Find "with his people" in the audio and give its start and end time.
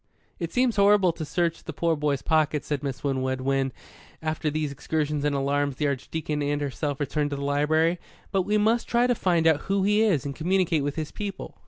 10.83-11.55